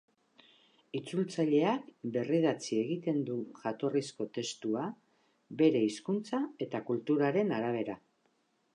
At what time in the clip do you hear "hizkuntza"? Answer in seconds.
5.91-6.45